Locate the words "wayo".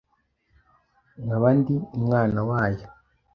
2.49-2.85